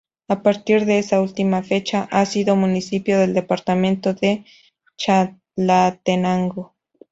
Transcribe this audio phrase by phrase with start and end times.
[0.27, 4.45] A partir de esta última fecha ha sido municipio del departamento de
[4.97, 6.75] Chalatenango.